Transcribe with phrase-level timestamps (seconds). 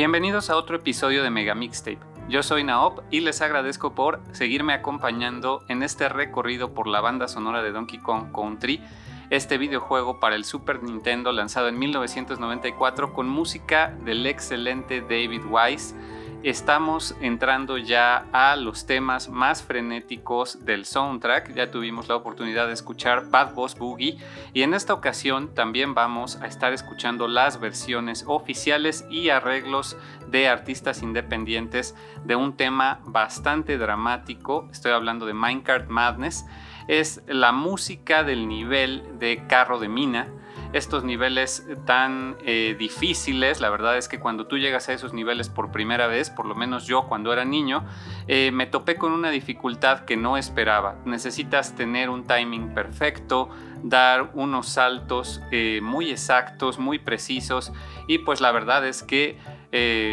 [0.00, 1.98] Bienvenidos a otro episodio de Mega Mixtape.
[2.26, 7.28] Yo soy Naop y les agradezco por seguirme acompañando en este recorrido por la banda
[7.28, 8.80] sonora de Donkey Kong Country,
[9.28, 15.94] este videojuego para el Super Nintendo lanzado en 1994 con música del excelente David Wise
[16.42, 21.54] estamos entrando ya a los temas más frenéticos del soundtrack.
[21.54, 24.18] Ya tuvimos la oportunidad de escuchar Bad Boss Boogie
[24.54, 29.96] y en esta ocasión también vamos a estar escuchando las versiones oficiales y arreglos
[30.28, 34.68] de artistas independientes de un tema bastante dramático.
[34.70, 36.46] Estoy hablando de Minecraft Madness.
[36.88, 40.28] Es la música del nivel de carro de mina
[40.72, 43.60] estos niveles tan eh, difíciles.
[43.60, 46.54] La verdad es que cuando tú llegas a esos niveles por primera vez, por lo
[46.54, 47.84] menos yo cuando era niño,
[48.28, 50.96] eh, me topé con una dificultad que no esperaba.
[51.04, 53.50] Necesitas tener un timing perfecto,
[53.82, 57.72] dar unos saltos eh, muy exactos, muy precisos
[58.06, 59.38] y pues la verdad es que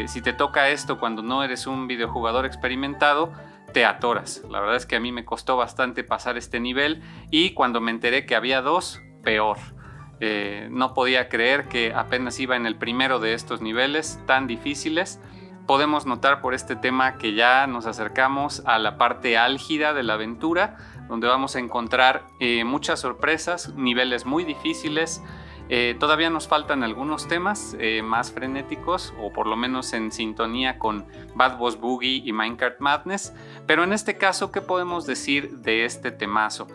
[0.07, 3.33] si te toca esto cuando no eres un videojugador experimentado,
[3.73, 4.43] te atoras.
[4.49, 7.01] La verdad es que a mí me costó bastante pasar este nivel
[7.31, 9.57] y cuando me enteré que había dos, peor.
[10.19, 15.19] Eh, no podía creer que apenas iba en el primero de estos niveles tan difíciles.
[15.67, 20.13] Podemos notar por este tema que ya nos acercamos a la parte álgida de la
[20.13, 25.21] aventura, donde vamos a encontrar eh, muchas sorpresas, niveles muy difíciles.
[25.69, 31.05] Eh, todavía nos faltan algunos temas más frenéticos o por lo menos en sintonía con
[31.35, 33.33] Bad Boss Boogie y Minecraft Madness,
[33.65, 36.67] pero en este caso, ¿qué podemos decir de este temazo?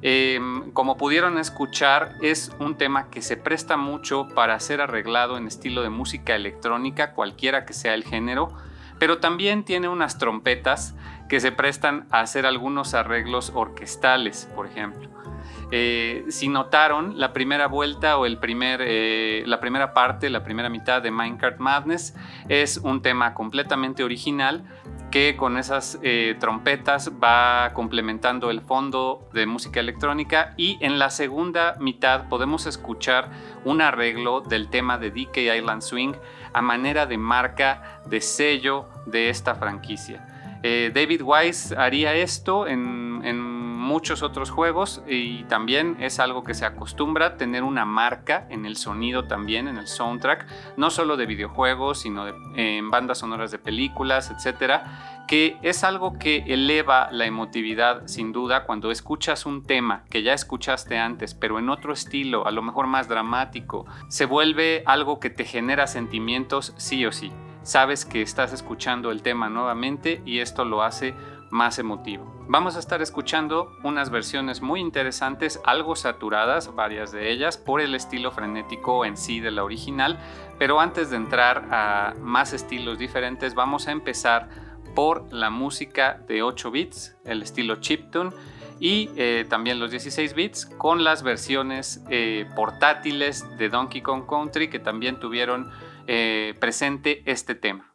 [0.00, 5.46] Em, como pudieron escuchar, es un tema que se presta mucho para ser arreglado en
[5.46, 8.52] estilo de música electrónica, cualquiera que sea el género,
[9.00, 10.94] pero también tiene unas trompetas
[11.28, 15.08] que se prestan a hacer algunos arreglos orquestales, por ejemplo.
[15.70, 20.70] Eh, si notaron, la primera vuelta o el primer, eh, la primera parte, la primera
[20.70, 22.14] mitad de Minecraft Madness
[22.48, 24.64] es un tema completamente original
[25.10, 31.10] que con esas eh, trompetas va complementando el fondo de música electrónica y en la
[31.10, 33.30] segunda mitad podemos escuchar
[33.64, 36.12] un arreglo del tema de DK Island Swing
[36.52, 40.26] a manera de marca de sello de esta franquicia.
[40.62, 43.57] Eh, David Wise haría esto en
[43.88, 48.76] muchos otros juegos y también es algo que se acostumbra tener una marca en el
[48.76, 50.46] sonido también, en el soundtrack,
[50.76, 56.44] no solo de videojuegos, sino en bandas sonoras de películas, etcétera, que es algo que
[56.46, 61.70] eleva la emotividad sin duda cuando escuchas un tema que ya escuchaste antes, pero en
[61.70, 67.06] otro estilo, a lo mejor más dramático, se vuelve algo que te genera sentimientos sí
[67.06, 67.32] o sí.
[67.62, 71.14] Sabes que estás escuchando el tema nuevamente y esto lo hace
[71.50, 72.44] más emotivo.
[72.48, 77.94] Vamos a estar escuchando unas versiones muy interesantes, algo saturadas, varias de ellas, por el
[77.94, 80.18] estilo frenético en sí de la original,
[80.58, 84.48] pero antes de entrar a más estilos diferentes, vamos a empezar
[84.94, 88.30] por la música de 8 bits, el estilo chiptune,
[88.80, 94.68] y eh, también los 16 bits con las versiones eh, portátiles de Donkey Kong Country
[94.68, 95.70] que también tuvieron
[96.06, 97.87] eh, presente este tema.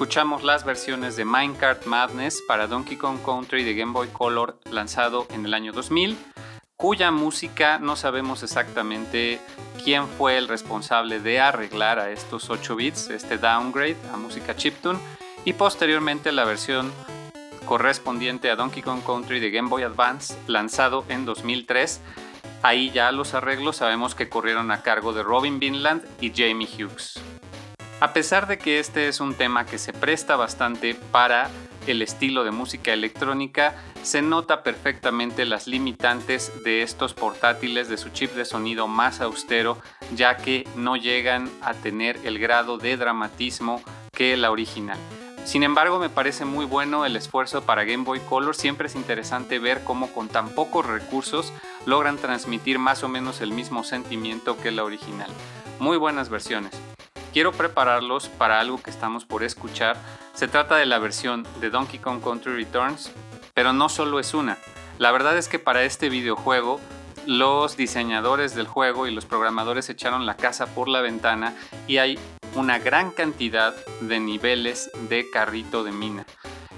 [0.00, 5.26] Escuchamos las versiones de Minecraft Madness para Donkey Kong Country de Game Boy Color lanzado
[5.28, 6.16] en el año 2000,
[6.74, 9.42] cuya música no sabemos exactamente
[9.84, 14.98] quién fue el responsable de arreglar a estos 8 bits, este downgrade a música chiptune,
[15.44, 16.90] y posteriormente la versión
[17.66, 22.00] correspondiente a Donkey Kong Country de Game Boy Advance lanzado en 2003.
[22.62, 27.20] Ahí ya los arreglos sabemos que corrieron a cargo de Robin Vinland y Jamie Hughes.
[28.00, 31.50] A pesar de que este es un tema que se presta bastante para
[31.86, 38.08] el estilo de música electrónica, se nota perfectamente las limitantes de estos portátiles de su
[38.08, 39.76] chip de sonido más austero,
[40.16, 44.98] ya que no llegan a tener el grado de dramatismo que la original.
[45.44, 48.54] Sin embargo, me parece muy bueno el esfuerzo para Game Boy Color.
[48.54, 51.52] Siempre es interesante ver cómo con tan pocos recursos
[51.84, 55.30] logran transmitir más o menos el mismo sentimiento que la original.
[55.78, 56.72] Muy buenas versiones
[57.32, 59.96] quiero prepararlos para algo que estamos por escuchar.
[60.34, 63.12] Se trata de la versión de Donkey Kong Country Returns,
[63.54, 64.58] pero no solo es una.
[64.98, 66.80] La verdad es que para este videojuego
[67.26, 71.54] los diseñadores del juego y los programadores echaron la casa por la ventana
[71.86, 72.18] y hay
[72.54, 76.26] una gran cantidad de niveles de carrito de mina.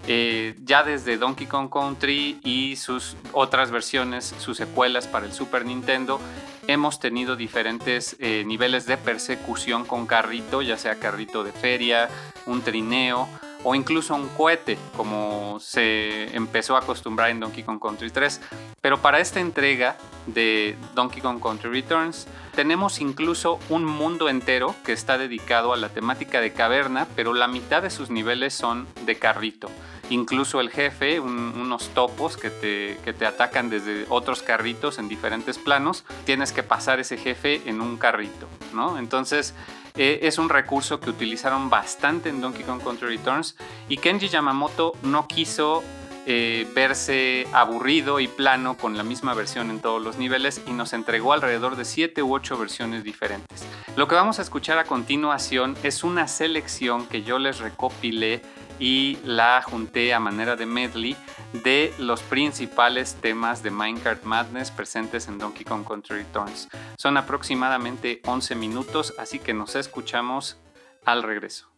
[0.09, 5.65] Eh, ya desde Donkey Kong Country y sus otras versiones, sus secuelas para el Super
[5.65, 6.21] Nintendo,
[6.67, 12.09] hemos tenido diferentes eh, niveles de persecución con carrito, ya sea carrito de feria,
[12.47, 13.29] un trineo
[13.65, 18.41] o incluso un cohete, como se empezó a acostumbrar en Donkey Kong Country 3.
[18.81, 24.93] Pero para esta entrega de Donkey Kong Country Returns, tenemos incluso un mundo entero que
[24.93, 29.17] está dedicado a la temática de caverna, pero la mitad de sus niveles son de
[29.19, 29.69] carrito.
[30.11, 35.59] Incluso el jefe, unos topos que te, que te atacan desde otros carritos en diferentes
[35.59, 38.99] planos, tienes que pasar ese jefe en un carrito, ¿no?
[38.99, 39.55] Entonces,
[39.95, 43.57] eh, es un recurso que utilizaron bastante en Donkey Kong Country Returns
[43.89, 45.83] y Kenji Yamamoto no quiso
[46.25, 50.93] eh, verse aburrido y plano con la misma versión en todos los niveles y nos
[50.93, 53.67] entregó alrededor de 7 u 8 versiones diferentes.
[53.97, 58.41] Lo que vamos a escuchar a continuación es una selección que yo les recopilé
[58.83, 61.17] y la junté a manera de medley
[61.53, 66.69] de los principales temas de Minecraft Madness presentes en Donkey Kong Country Returns.
[66.99, 70.59] Son aproximadamente 11 minutos, así que nos escuchamos
[71.05, 71.72] al regreso.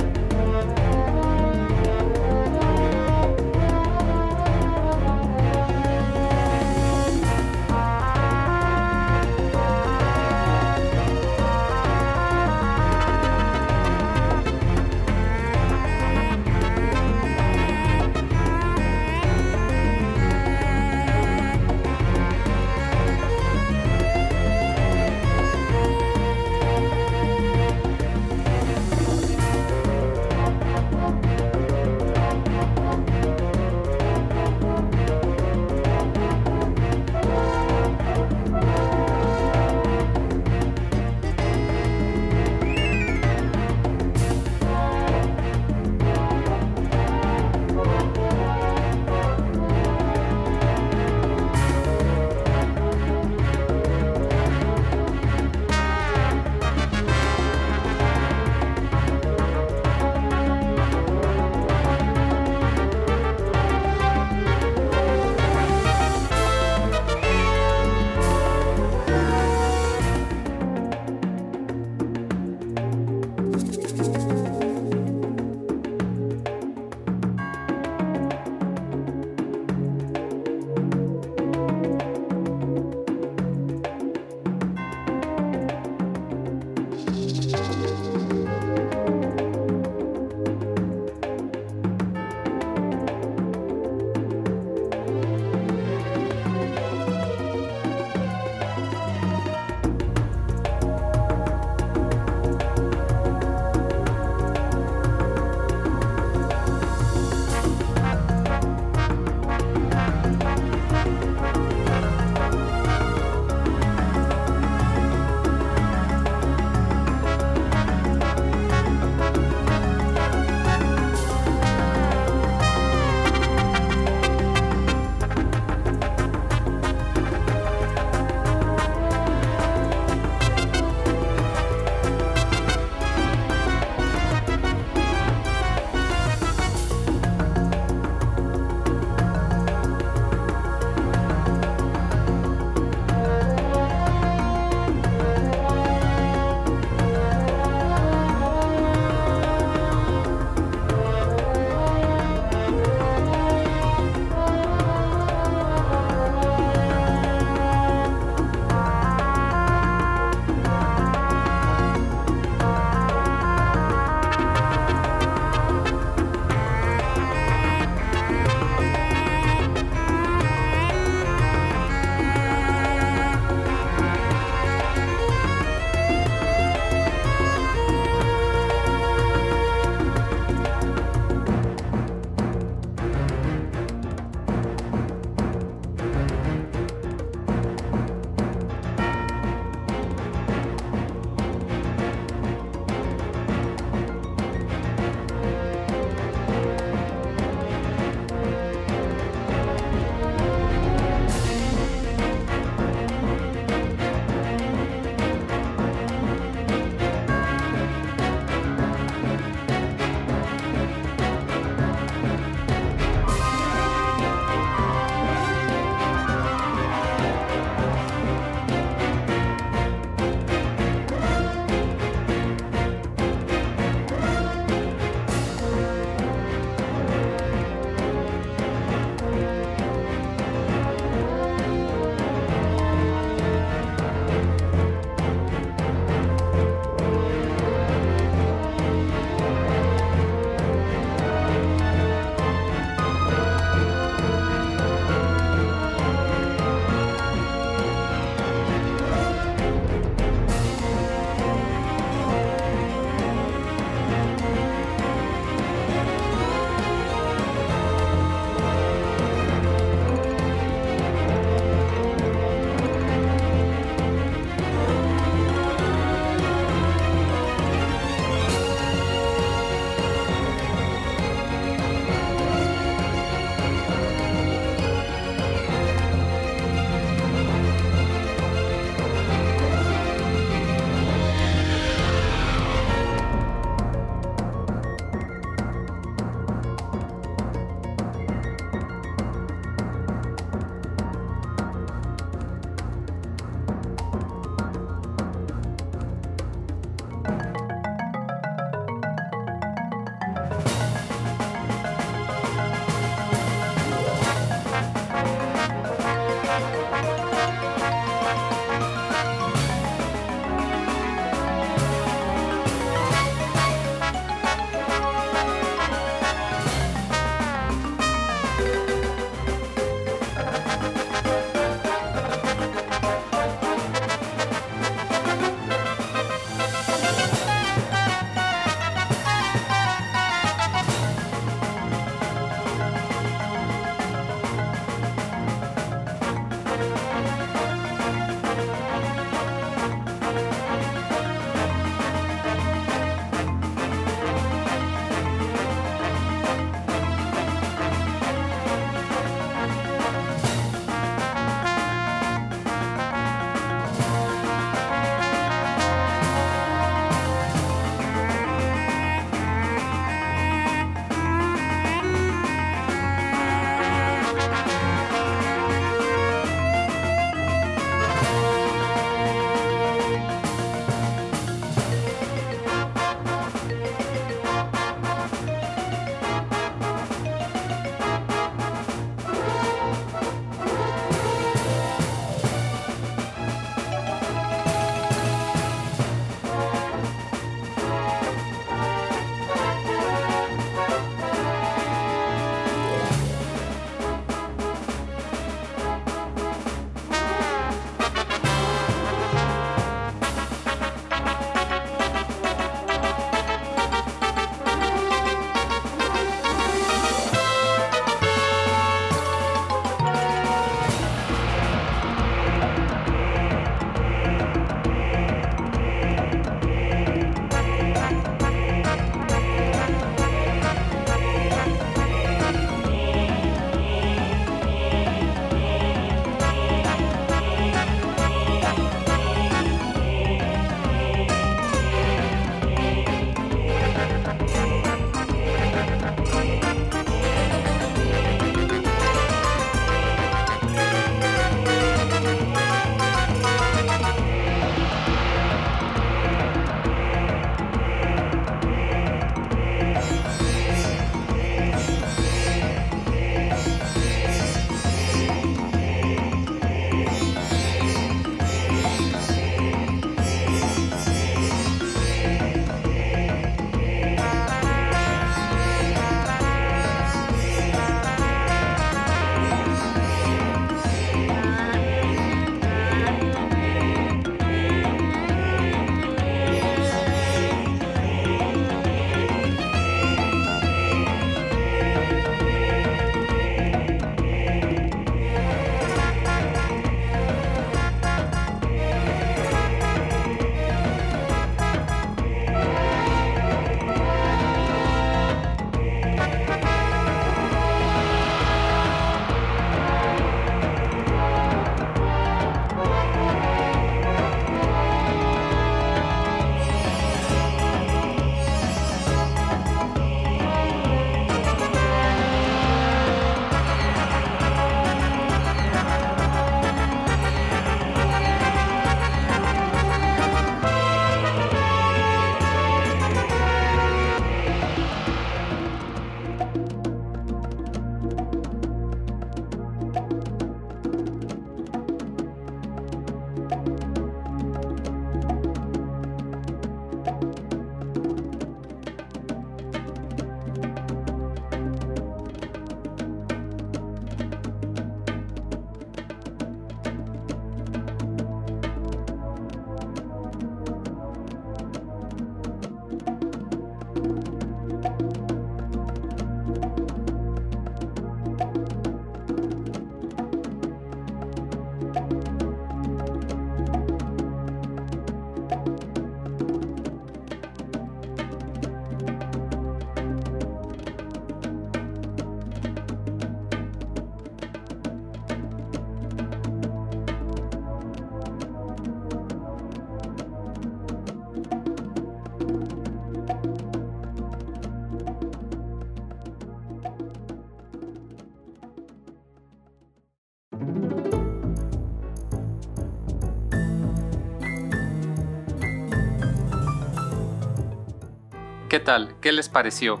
[598.72, 599.16] ¿Qué tal?
[599.20, 600.00] ¿Qué les pareció?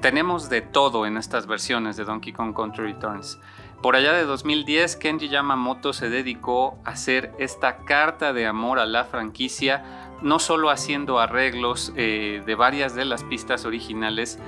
[0.00, 3.40] Tenemos de todo en estas versiones de Donkey Kong Country Returns.
[3.82, 8.86] Por allá de 2010, Kenji Yamamoto se dedicó a hacer esta carta de amor a
[8.86, 9.82] la franquicia,
[10.22, 14.38] no solo haciendo arreglos eh, de varias de las pistas originales,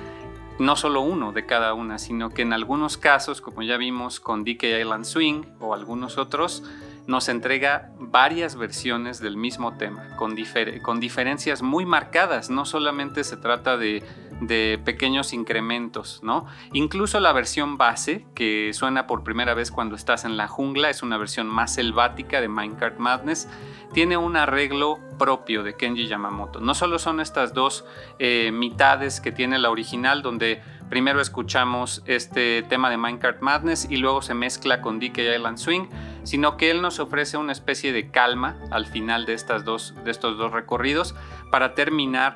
[0.57, 4.45] no solo uno de cada una, sino que en algunos casos, como ya vimos con
[4.45, 6.63] DK Island Swing o algunos otros,
[7.11, 10.35] nos entrega varias versiones del mismo tema, con,
[10.81, 12.49] con diferencias muy marcadas.
[12.49, 14.01] No solamente se trata de,
[14.39, 16.45] de, pequeños incrementos, ¿no?
[16.71, 21.03] Incluso la versión base, que suena por primera vez cuando estás en la jungla, es
[21.03, 23.49] una versión más selvática de Minecraft Madness,
[23.93, 26.61] tiene un arreglo propio de Kenji Yamamoto.
[26.61, 27.83] No solo son estas dos
[28.19, 33.95] eh, mitades que tiene la original, donde primero escuchamos este tema de Minecraft Madness y
[33.95, 35.85] luego se mezcla con DK Island Swing,
[36.23, 40.11] sino que él nos ofrece una especie de calma al final de, estas dos, de
[40.11, 41.15] estos dos recorridos
[41.49, 42.35] para terminar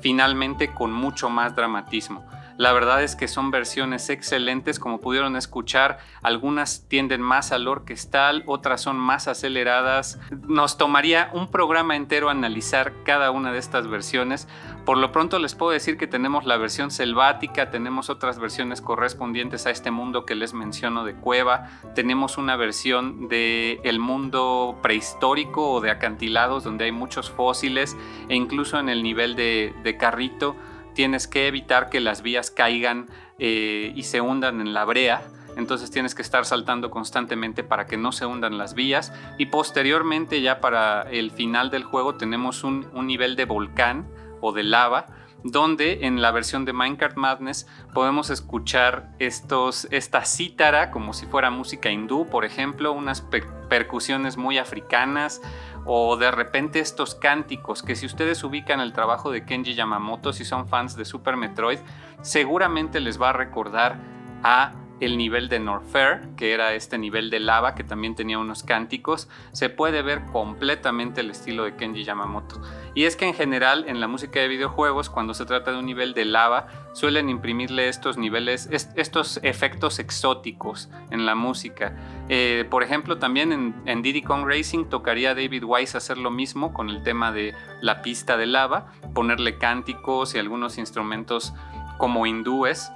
[0.00, 2.26] finalmente con mucho más dramatismo.
[2.62, 8.44] La verdad es que son versiones excelentes, como pudieron escuchar, algunas tienden más al orquestal,
[8.46, 10.20] otras son más aceleradas.
[10.46, 14.46] Nos tomaría un programa entero analizar cada una de estas versiones.
[14.84, 19.66] Por lo pronto les puedo decir que tenemos la versión selvática, tenemos otras versiones correspondientes
[19.66, 25.68] a este mundo que les menciono de cueva, tenemos una versión de el mundo prehistórico
[25.68, 27.96] o de acantilados donde hay muchos fósiles
[28.28, 30.54] e incluso en el nivel de, de carrito
[30.94, 35.22] tienes que evitar que las vías caigan eh, y se hundan en la brea.
[35.56, 39.12] Entonces tienes que estar saltando constantemente para que no se hundan las vías.
[39.38, 44.08] Y posteriormente ya para el final del juego tenemos un, nivel de volcán
[44.40, 45.06] o de lava
[45.44, 51.50] donde en la versión de Minecraft Madness podemos escuchar estos, esta cítara como si fuera
[51.50, 53.26] música hindú, por ejemplo, unas
[53.68, 55.42] percusiones muy africanas,
[55.84, 60.44] o de repente estos cánticos que si ustedes ubican el trabajo de Kenji Yamamoto, si
[60.44, 61.78] son fans de Super Metroid,
[62.20, 63.96] seguramente les va a recordar
[64.42, 68.62] a el nivel de Norfair, que era este nivel de lava que también tenía unos
[68.62, 72.62] cánticos, se puede ver completamente el estilo de Kenji Yamamoto.
[72.94, 75.86] Y es que en general en la música de videojuegos, cuando se trata de un
[75.86, 81.96] nivel de lava, suelen imprimirle estos niveles, estos efectos exóticos en la música.
[82.28, 86.90] Eh, por ejemplo, también en, Diddy Kong Racing tocaría David Wise hacer lo mismo con
[86.90, 91.54] el tema de la pista de lava, ponerle cánticos y algunos instrumentos
[91.98, 92.92] como hindúes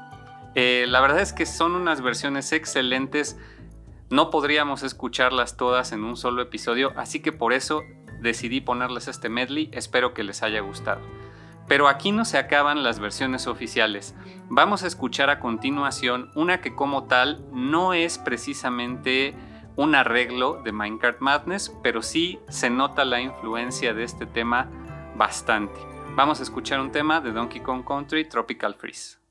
[0.59, 3.37] eh, la verdad es que son unas versiones excelentes.
[4.09, 7.83] No podríamos escucharlas todas en un solo episodio, así que por eso
[8.23, 9.69] decidí ponerles este medley.
[9.73, 11.03] Espero que les haya gustado.
[11.69, 14.15] Pero aquí no se acaban las versiones oficiales.
[14.49, 19.35] Vamos a escuchar a continuación una que como tal no es precisamente
[19.77, 24.71] un arreglo de Minecraft Madness, pero sí se nota la influencia de este tema
[25.17, 25.79] bastante.
[26.15, 29.26] Vamos a escuchar un tema de Donkey Kong Country Tropical Freeze.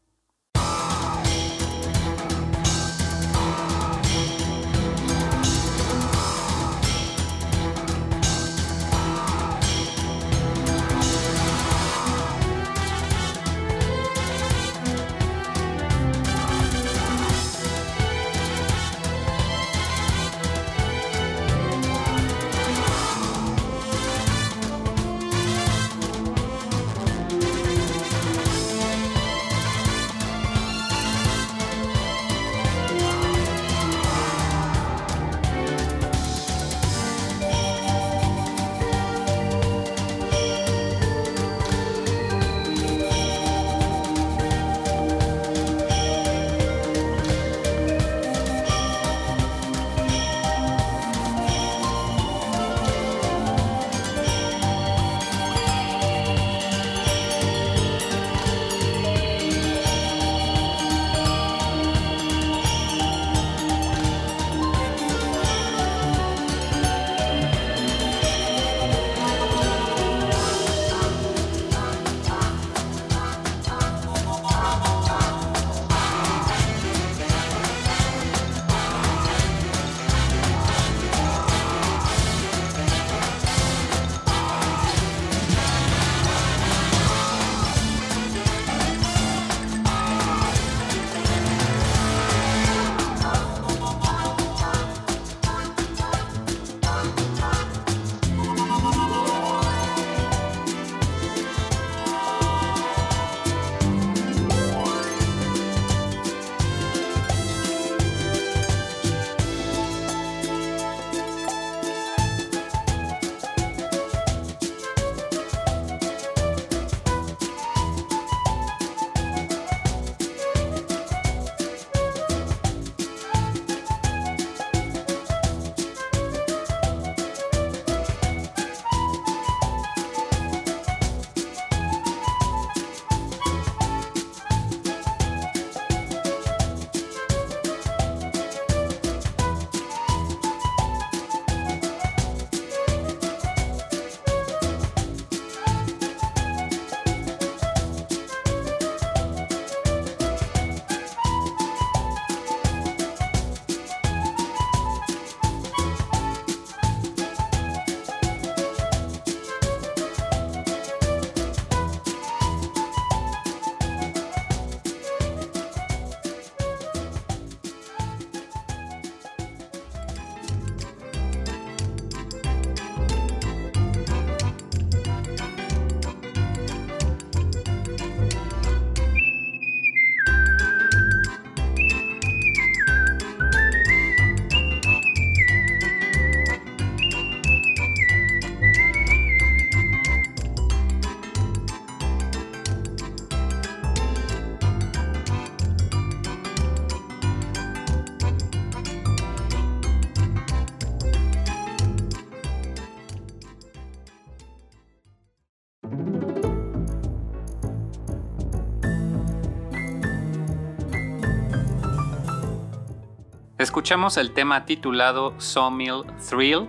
[213.85, 216.67] Escuchamos el tema titulado Sawmill Thrill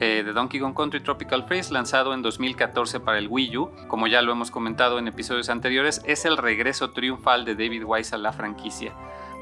[0.00, 3.70] eh, de Donkey Kong Country Tropical Freeze, lanzado en 2014 para el Wii U.
[3.86, 8.16] Como ya lo hemos comentado en episodios anteriores, es el regreso triunfal de David Wise
[8.16, 8.92] a la franquicia.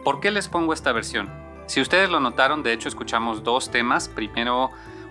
[0.05, 1.31] ¿Por qué les pongo esta versión?
[1.65, 4.11] Si ustedes lo notaron, de hecho escuchamos dos temas.
[4.11, 4.69] Primero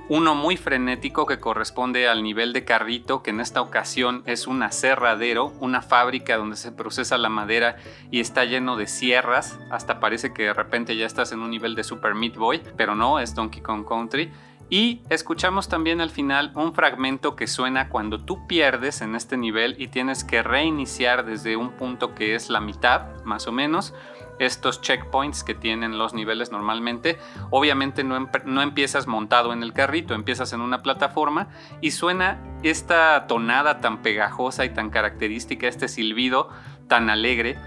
[0.09, 4.63] uno muy frenético que corresponde al nivel de carrito, que en esta ocasión es un
[4.63, 7.75] aserradero, una fábrica donde se procesa la madera
[8.09, 11.75] y está lleno de sierras, hasta parece que de repente ya estás en un nivel
[11.75, 14.31] de Super Meat Boy, pero no, es Donkey Kong Country.
[14.69, 19.75] Y escuchamos también al final un fragmento que suena cuando tú pierdes en este nivel
[19.77, 23.93] y tienes que reiniciar desde un punto que es la mitad, más o menos
[24.39, 27.17] estos checkpoints que tienen los niveles normalmente.
[27.49, 31.47] Obviamente no, no, empiezas montado en el carrito, empiezas en una plataforma
[31.81, 36.49] y suena esta tonada tan pegajosa y tan característica, este silbido
[36.87, 37.57] tan alegre.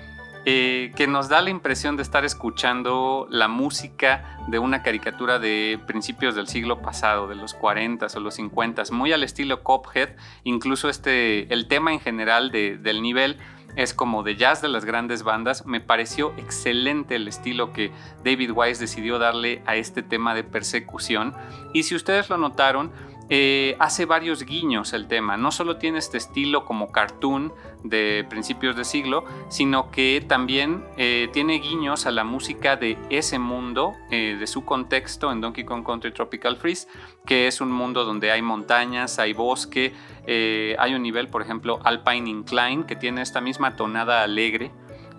[0.46, 5.78] Eh, que nos da la impresión de estar escuchando la música de una caricatura de
[5.86, 10.88] principios del siglo pasado, de los 40 o los 50, muy al estilo Cophead, incluso
[10.88, 13.36] este, el tema en general del nivel
[13.76, 15.66] es como de jazz de las grandes bandas.
[15.66, 17.92] Me pareció excelente el estilo que
[18.24, 21.34] David Wise decidió darle a este tema de persecución.
[21.72, 22.90] Y si ustedes lo notaron,
[23.32, 25.36] eh, hace varios guiños el tema.
[25.36, 27.52] No solo tiene este estilo como cartoon
[27.84, 33.38] de principios de siglo, sino que también eh, tiene guiños a la música de ese
[33.38, 36.88] mundo, eh, de su contexto en Donkey Kong Country Tropical Freeze,
[37.24, 39.94] que es un mundo donde hay montañas, hay bosque,
[40.26, 44.72] hay un nivel, por ejemplo, Alpine Incline, que tiene esta misma tonada alegre.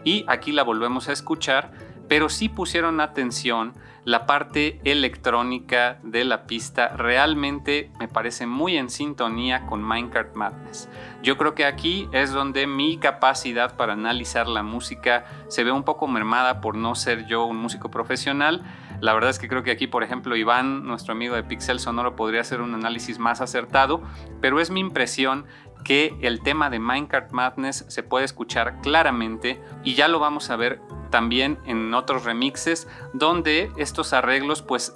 [0.04, 1.71] Y aquí la volvemos a escuchar,
[2.12, 3.71] pero sí pusieron atención
[4.04, 10.89] la parte electrónica de la pista realmente me parece muy en sintonía con Minecraft Madness.
[11.24, 15.84] Yo creo que aquí es donde mi capacidad para analizar la música se ve un
[15.84, 18.62] poco mermada por no ser yo un músico profesional.
[19.00, 22.17] La verdad es que creo que aquí, por ejemplo, Iván, nuestro amigo de Pixel Sonoro,
[22.17, 24.02] podría hacer un análisis más acertado,
[24.41, 25.45] pero es mi impresión
[25.84, 30.56] que el tema de Minecraft Madness se puede escuchar claramente y ya lo vamos a
[30.56, 34.96] ver también en otros remixes donde estos arreglos pues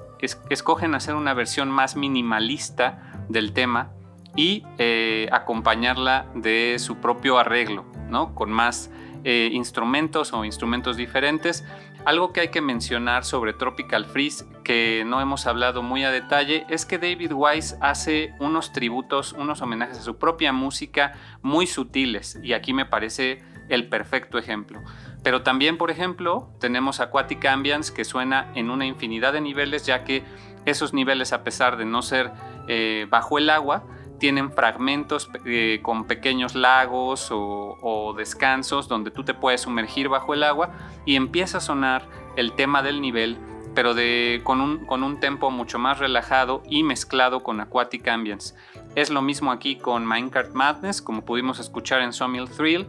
[0.50, 3.92] escogen hacer una versión más minimalista del tema
[4.36, 8.36] y eh, acompañarla de su propio arreglo, ¿no?
[8.36, 8.90] Con más
[9.24, 11.66] eh, instrumentos o instrumentos diferentes.
[12.06, 16.68] Algo que hay que mencionar sobre Tropical Freeze, que no hemos hablado muy a detalle,
[16.70, 22.40] es que David Wise hace unos tributos, unos homenajes a su propia música muy sutiles,
[22.44, 24.84] y aquí me parece el perfecto ejemplo.
[25.24, 30.04] Pero también, por ejemplo, tenemos Aquatic Ambience que suena en una infinidad de niveles, ya
[30.04, 30.24] que
[30.66, 32.32] esos niveles, a pesar de no ser
[32.68, 33.84] eh, bajo el agua,
[34.20, 40.44] tienen fragmentos eh, con pequeños lagos o, descansos donde tú te puedes sumergir bajo el
[40.44, 40.72] agua
[41.06, 42.04] y empieza a sonar
[42.36, 43.38] el tema del nivel,
[43.74, 48.56] pero de, con, un, con un tempo mucho más relajado y mezclado con Aquatic Ambience.
[48.96, 52.88] Es lo mismo aquí con Minecraft Madness, como pudimos escuchar en Sawmill Thrill,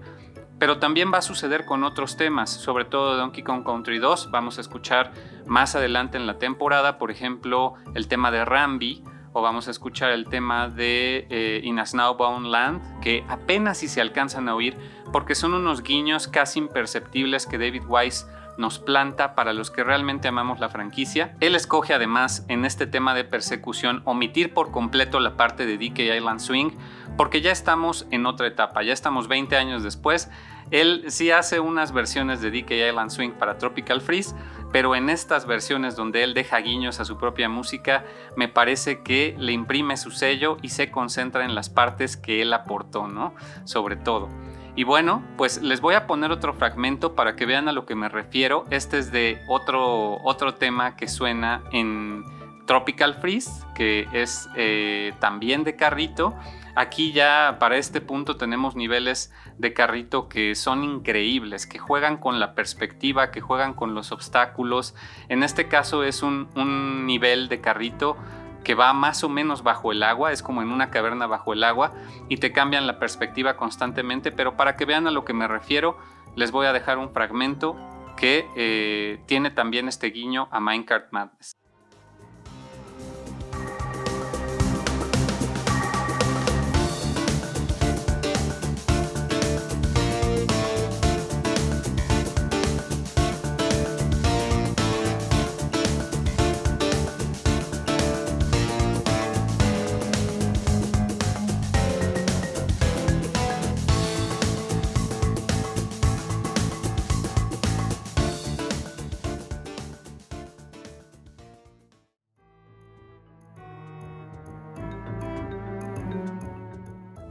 [0.58, 4.30] pero también va a suceder con otros temas, sobre todo Donkey Kong Country 2.
[4.30, 5.12] Vamos a escuchar
[5.44, 9.02] más adelante en la temporada, por ejemplo, el tema de Rambi,
[9.37, 13.87] o vamos a escuchar el tema de eh, In a Snowbound Land, que apenas si
[13.87, 14.79] se alcanzan a oír,
[15.12, 18.25] porque son unos guiños casi imperceptibles que David Wise
[18.57, 21.37] nos planta para los que realmente amamos la franquicia.
[21.40, 26.16] Él escoge además en este tema de persecución omitir por completo la parte de DK
[26.16, 26.70] Island Swing
[27.18, 30.31] porque ya estamos en otra etapa, ya estamos 20 años después.
[30.70, 34.35] Él sí hace unas versiones de DK Island Swing para Tropical Freeze,
[34.72, 38.05] pero en estas versiones donde él deja guiños a su propia música,
[38.37, 42.52] me parece que le imprime su sello y se concentra en las partes que él
[42.52, 43.35] aportó, ¿no?
[43.64, 44.29] Sobre todo.
[44.76, 47.94] Y bueno, pues les voy a poner otro fragmento para que vean a lo que
[47.94, 48.66] me refiero.
[48.70, 52.24] Este es de otro, otro tema que suena en
[52.66, 56.35] Tropical Freeze, que es eh, también de carrito.
[56.74, 62.40] Aquí ya para este punto tenemos niveles de carrito que son increíbles, que juegan con
[62.40, 64.95] la perspectiva, que juegan con los obstáculos.
[65.29, 68.16] En este caso es un, un nivel de carrito
[68.64, 71.62] que va más o menos bajo el agua, es como en una caverna bajo el
[71.62, 71.92] agua
[72.29, 75.97] y te cambian la perspectiva constantemente, pero para que vean a lo que me refiero,
[76.35, 77.77] les voy a dejar un fragmento
[78.16, 81.53] que eh, tiene también este guiño a Minecraft Madness.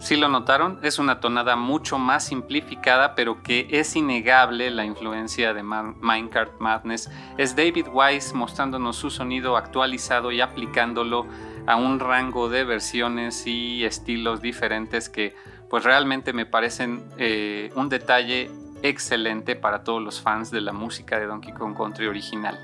[0.06, 5.52] Sí lo notaron, es una tonada mucho más simplificada, pero que es innegable la influencia
[5.56, 7.10] de Minecraft Madness.
[7.39, 11.26] Es David Wise mostrándonos su sonido actualizado y aplicándolo
[11.65, 15.36] a un rango de versiones y estilos diferentes que
[15.71, 18.52] pues realmente me parecen eh, un detalle
[18.84, 22.60] excelente para todos los fans de la música de Donkey Kong Country original.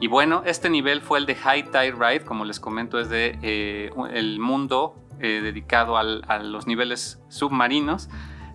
[0.00, 3.38] Y bueno, este nivel fue el de High Tide Ride, como les comento, es de
[3.42, 8.08] eh, el mundo eh, dedicado a los niveles submarinos,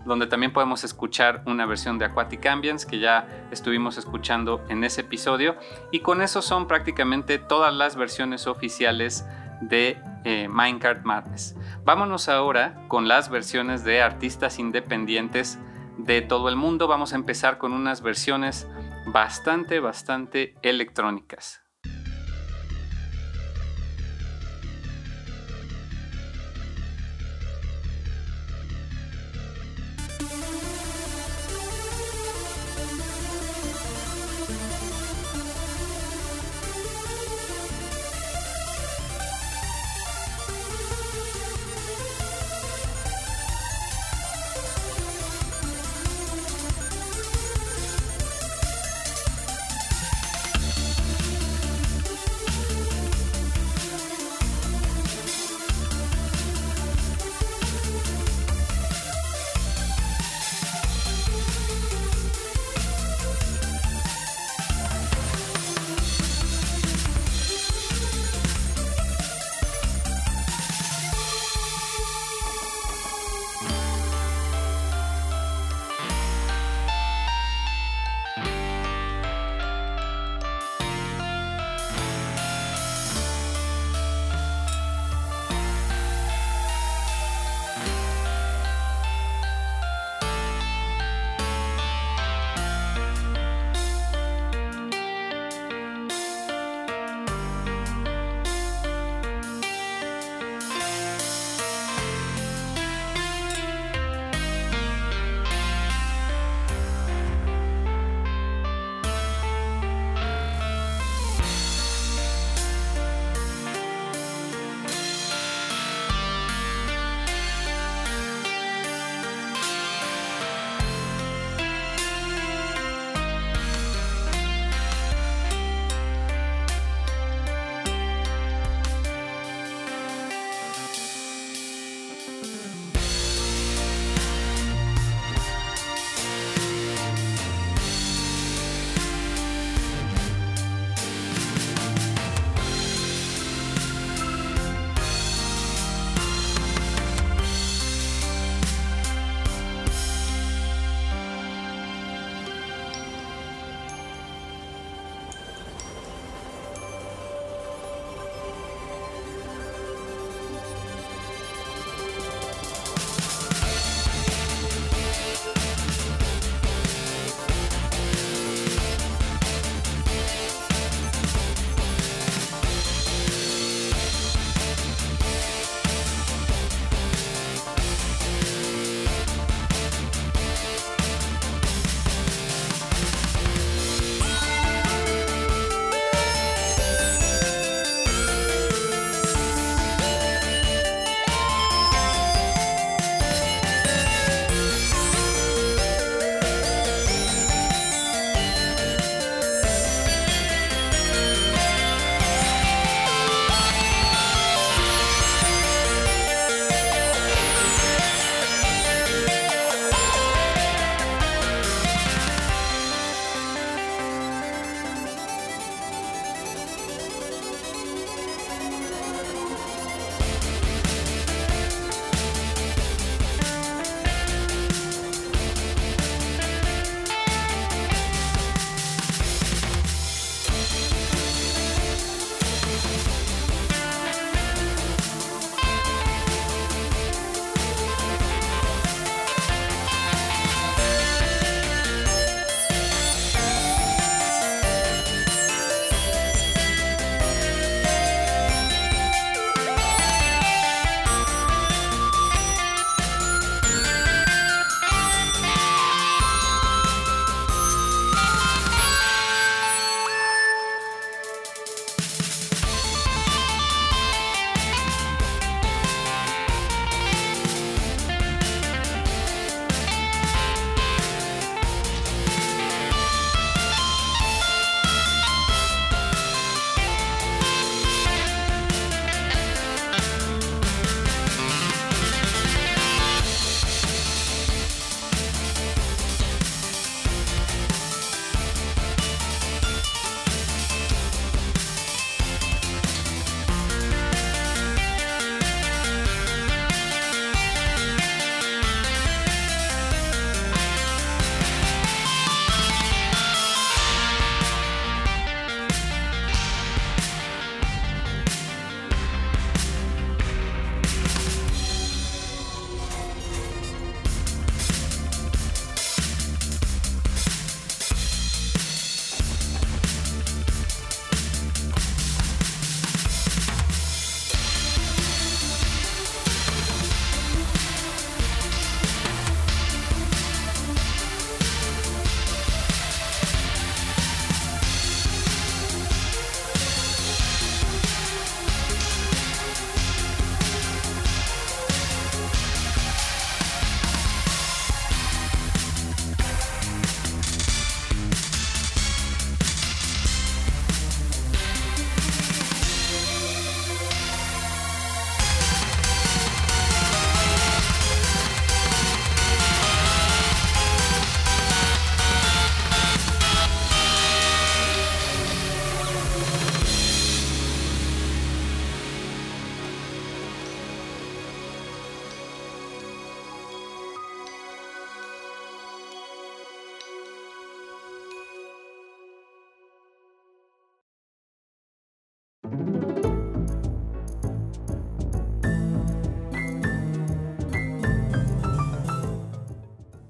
[0.06, 5.02] donde también podemos escuchar una versión de Aquatic Ambience que ya estuvimos escuchando en ese
[5.02, 5.58] episodio.
[5.92, 9.26] Y con eso son prácticamente todas las versiones oficiales
[9.62, 11.56] de eh, Minecraft Madness.
[11.84, 15.60] Vámonos ahora con las versiones de artistas independientes
[15.98, 16.88] de todo el mundo.
[16.88, 18.68] Vamos a empezar con unas versiones
[19.08, 21.65] bastante, bastante electrónicas.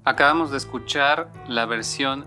[0.06, 2.26] Acabamos de escuchar la versión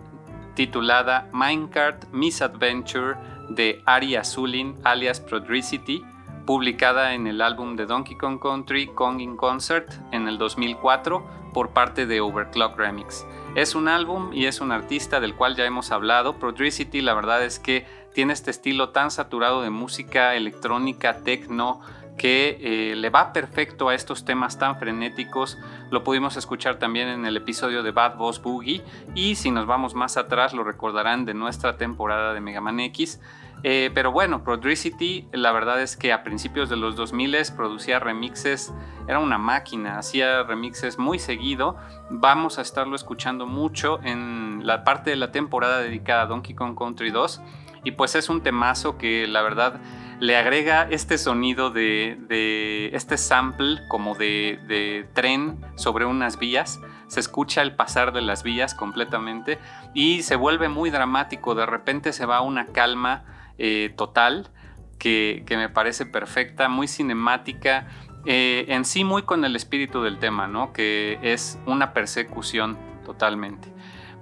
[0.53, 3.15] titulada Minecart Misadventure
[3.47, 6.03] de Ari Azulin alias Prodricity,
[6.45, 11.69] publicada en el álbum de Donkey Kong Country Kong in Concert en el 2004 por
[11.69, 13.25] parte de Overclock Remix.
[13.55, 16.36] Es un álbum y es un artista del cual ya hemos hablado.
[16.38, 21.80] Prodricity la verdad es que tiene este estilo tan saturado de música electrónica, techno,
[22.20, 25.57] que eh, le va perfecto a estos temas tan frenéticos.
[25.89, 28.84] Lo pudimos escuchar también en el episodio de Bad Boss Boogie
[29.15, 33.22] y si nos vamos más atrás lo recordarán de nuestra temporada de Mega Man X.
[33.63, 38.74] Eh, pero bueno, Prodricity, la verdad es que a principios de los 2000 producía remixes,
[39.07, 41.78] era una máquina, hacía remixes muy seguido.
[42.09, 46.78] Vamos a estarlo escuchando mucho en la parte de la temporada dedicada a Donkey Kong
[46.78, 47.41] Country 2.
[47.86, 49.80] Y pues es un temazo que la verdad
[50.20, 56.80] le agrega este sonido de, este sample como de, tren sobre unas vías.
[57.07, 59.57] Se escucha el pasar de las vías completamente
[59.93, 61.55] y se vuelve muy dramático.
[61.55, 63.24] De repente se va a una calma
[63.57, 64.49] eh, total
[64.97, 67.88] que, me parece perfecta, muy cinemática.
[68.26, 70.74] Eh, en sí muy con el espíritu del tema, ¿no?
[70.74, 73.74] Que es una persecución totalmente.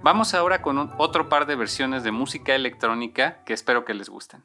[0.04, 4.44] Vamos ahora con otro par de versiones de música electrónica que espero que les gusten.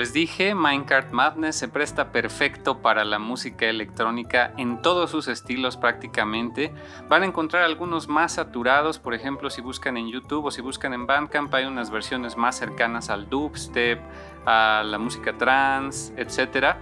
[0.00, 5.76] Les dije, Minecraft Madness se presta perfecto para la música electrónica en todos sus estilos
[5.76, 6.72] prácticamente.
[7.10, 10.94] Van a encontrar algunos más saturados, por ejemplo, si buscan en YouTube o si buscan
[10.94, 14.00] en Bandcamp, hay unas versiones más cercanas al dubstep,
[14.46, 16.76] a la música trance, etc.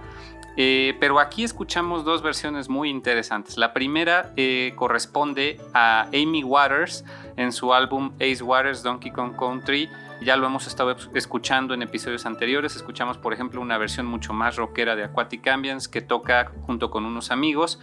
[0.55, 3.57] Eh, pero aquí escuchamos dos versiones muy interesantes.
[3.57, 7.03] La primera eh, corresponde a Amy Waters
[7.35, 9.89] en su álbum Ace Waters Donkey Kong Country
[10.21, 12.75] ya lo hemos estado escuchando en episodios anteriores.
[12.75, 17.05] Escuchamos, por ejemplo, una versión mucho más rockera de Aquatic Ambience que toca junto con
[17.05, 17.79] unos amigos.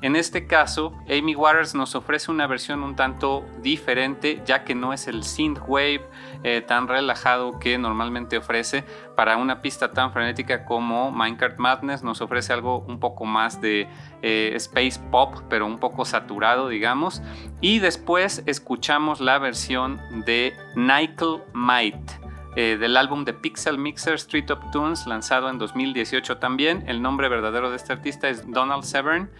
[0.00, 4.92] En este caso, Amy Waters nos ofrece una versión un tanto diferente, ya que no
[4.92, 6.02] es el synthwave
[6.44, 8.84] eh, tan relajado que normalmente ofrece
[9.16, 12.04] para una pista tan frenética como Minecraft Madness.
[12.04, 13.88] Nos ofrece algo un poco más de
[14.22, 17.20] eh, space pop, pero un poco saturado, digamos.
[17.60, 22.28] Y después escuchamos la versión de Nickel Might.
[22.56, 26.84] Eh, del álbum de Pixel Mixer Street of Tunes lanzado en 2018 también.
[26.88, 29.30] El nombre verdadero de este artista es Donald Severn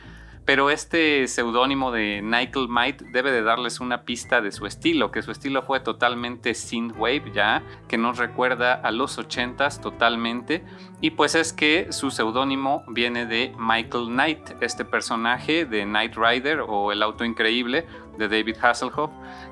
[0.49, 5.21] pero este seudónimo de Nickel Might debe de darles una pista de su estilo, que
[5.21, 10.65] su estilo fue totalmente synthwave ya, que nos recuerda a los 80s totalmente,
[11.03, 16.61] y pues es que su seudónimo viene de Michael Knight, este personaje de Knight Rider
[16.67, 17.87] o El auto increíble
[18.17, 19.11] de David Hasselhoff,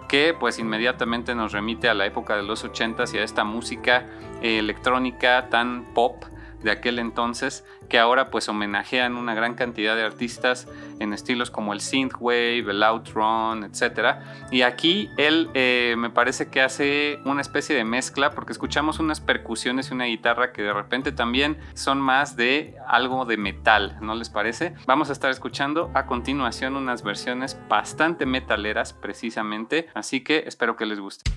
[0.09, 4.07] que pues inmediatamente nos remite a la época de los 80s y a esta música
[4.41, 6.25] electrónica tan pop
[6.63, 11.73] de aquel entonces que ahora pues homenajean una gran cantidad de artistas en estilos como
[11.73, 14.17] el synthwave, el outrun, etc.
[14.51, 19.21] Y aquí él eh, me parece que hace una especie de mezcla porque escuchamos unas
[19.21, 24.15] percusiones y una guitarra que de repente también son más de algo de metal, ¿no
[24.15, 24.75] les parece?
[24.87, 30.87] Vamos a estar escuchando a continuación unas versiones bastante metaleras precisamente, así que espero que
[30.87, 31.31] les guste.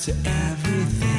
[0.00, 1.09] To everything.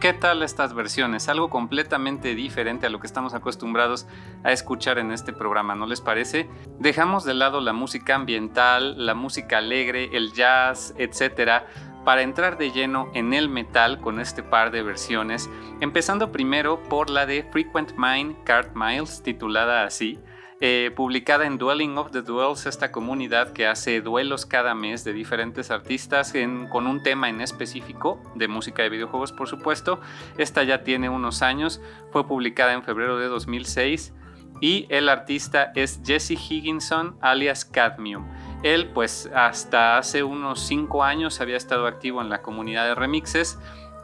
[0.00, 1.28] ¿Qué tal estas versiones?
[1.28, 4.06] Algo completamente diferente a lo que estamos acostumbrados
[4.44, 6.48] a escuchar en este programa, ¿no les parece?
[6.78, 11.66] Dejamos de lado la música ambiental, la música alegre, el jazz, etcétera,
[12.02, 17.10] para entrar de lleno en el metal con este par de versiones, empezando primero por
[17.10, 20.18] la de Frequent Mind Card Miles, titulada así,
[20.62, 25.14] eh, publicada en Dwelling of the Duels, esta comunidad que hace duelos cada mes de
[25.14, 26.34] diferentes artistas
[26.68, 30.00] con un tema en específico, de música de videojuegos por supuesto.
[30.36, 31.80] Esta ya tiene unos años,
[32.12, 34.12] fue publicada en febrero de 2006
[34.60, 38.26] y el artista es Jesse Higginson alias Cadmium.
[38.62, 43.58] Él pues hasta hace unos 5 años había estado activo en la comunidad de remixes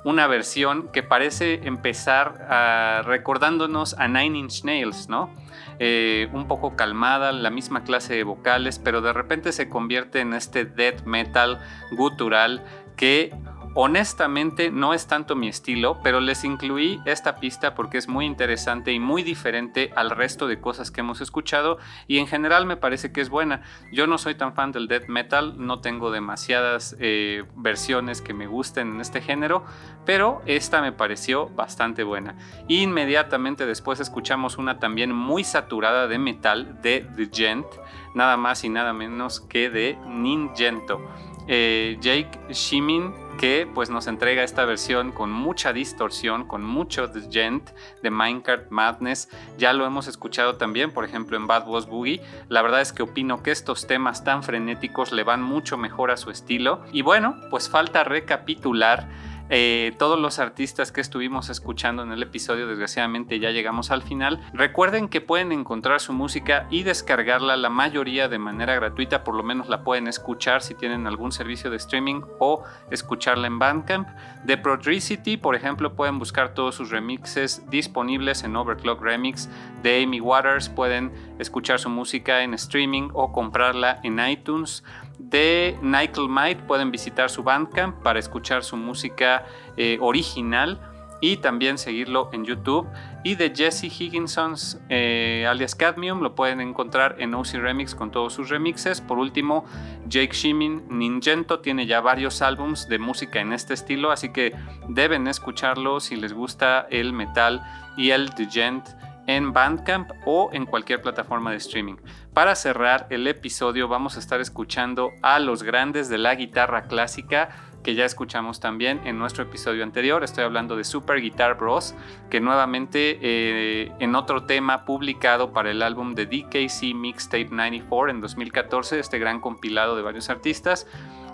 [0.07, 5.35] una versión que parece empezar ah, recordándonos a Nine Inch Nails, ¿no?
[5.81, 10.33] Eh, un poco calmada, la misma clase de vocales, pero de repente se convierte en
[10.33, 11.59] este death metal
[11.91, 13.35] gutural que
[13.79, 18.91] Honestamente no es tanto mi estilo, pero les incluí esta pista porque es muy interesante
[18.91, 21.77] y muy diferente al resto de cosas que hemos escuchado
[22.09, 23.61] y en general me parece que es buena.
[23.93, 28.47] Yo no soy tan fan del death metal, no tengo demasiadas eh, versiones que me
[28.47, 29.63] gusten en este género,
[30.07, 32.35] pero esta me pareció bastante buena.
[32.69, 37.67] Inmediatamente después escuchamos una también muy saturada de metal de The Gent,
[38.15, 40.99] nada más y nada menos que de Ningento.
[41.47, 47.71] Eh, Jake Shimin que pues nos entrega esta versión con mucha distorsión, con mucho gent
[48.03, 49.29] de Minecraft Madness.
[49.59, 52.23] Ya lo hemos escuchado también, por ejemplo, en Bad Boss Boogie.
[52.49, 56.17] La verdad es que opino que estos temas tan frenéticos le van mucho mejor a
[56.17, 56.83] su estilo.
[56.93, 59.09] Y bueno, pues falta recapitular
[59.49, 64.41] eh, todos los artistas que estuvimos escuchando en el episodio, desgraciadamente ya llegamos al final.
[64.53, 69.43] Recuerden que pueden encontrar su música y descargarla la mayoría de manera gratuita, por lo
[69.43, 74.09] menos la pueden escuchar si tienen algún servicio de streaming o escucharla en Bandcamp.
[74.45, 79.49] De Prodricity, por ejemplo, pueden buscar todos sus remixes disponibles en Overclock Remix.
[79.83, 84.83] De Amy Waters pueden escuchar su música en streaming o comprarla en iTunes
[85.19, 89.45] de Nickel Might pueden visitar su Bandcamp para escuchar su música
[89.77, 90.81] eh, original
[91.21, 92.87] y también seguirlo en YouTube.
[93.25, 98.35] Y de Jesse Higginson's eh, alias Cadmium lo pueden encontrar en OC Remix con todos
[98.35, 99.01] sus remixes.
[99.01, 99.65] Por último,
[100.07, 104.55] Jake Shimin Ningento tiene ya varios álbums de música en este estilo, así que
[104.89, 107.63] deben escucharlo si les gusta el metal
[107.97, 108.87] y el djent
[109.27, 111.97] en Bandcamp o en cualquier plataforma de streaming.
[112.37, 117.49] Para cerrar el episodio vamos a estar escuchando a los grandes de la guitarra clásica
[117.83, 120.23] que ya escuchamos también en nuestro episodio anterior.
[120.23, 121.95] Estoy hablando de Super Guitar Bros,
[122.29, 128.21] que nuevamente eh, en otro tema publicado para el álbum de DKC Mixtape 94 en
[128.21, 130.87] 2014, este gran compilado de varios artistas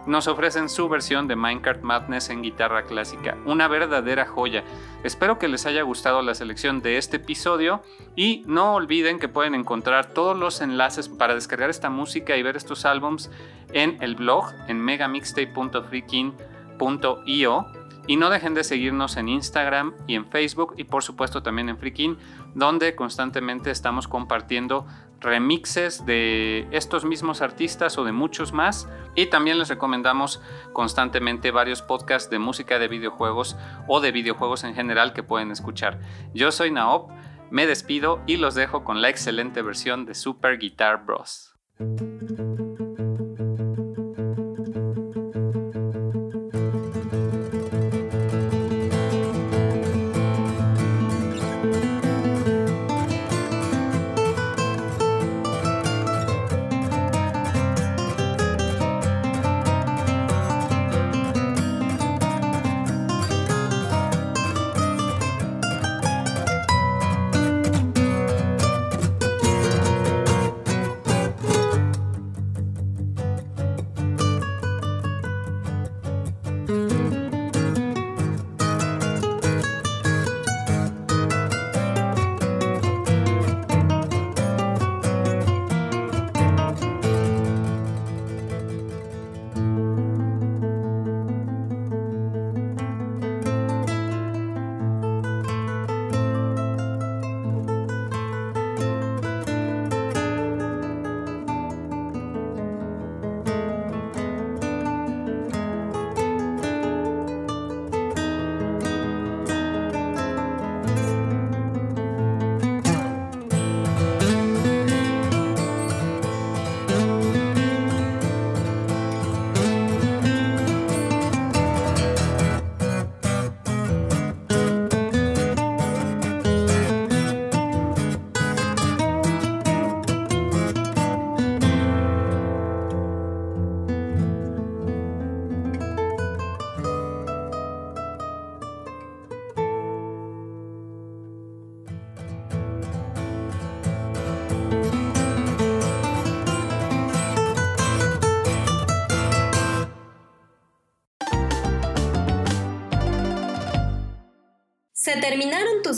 [0.07, 4.65] nos ofrecen su versión de Minecraft Madness en guitarra clásica, una verdadera joya.
[5.05, 7.83] Espero que les haya gustado la selección de este episodio
[8.17, 12.57] y no olviden que pueden encontrar todos los enlaces para descargar esta música y ver
[12.57, 13.31] estos álbums
[13.73, 17.67] en el blog en megamixtape.freaking.io
[18.07, 21.79] y no dejen de seguirnos en Instagram y en Facebook y por supuesto también en
[21.79, 22.17] Freaking,
[22.55, 24.87] donde constantemente estamos compartiendo
[25.23, 28.89] remixes de estos mismos artistas o de muchos más.
[29.15, 30.41] Y también les recomendamos
[30.73, 33.57] constantemente varios podcasts de música de videojuegos
[33.89, 36.01] o de videojuegos en general que pueden escuchar.
[36.35, 37.11] Yo soy Naop,
[37.51, 41.55] me despido y los dejo con la excelente versión de Super Guitar Bros.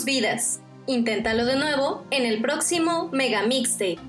[0.03, 0.59] Vidas.
[0.87, 3.99] Inténtalo de nuevo en el próximo Mega Mixtape.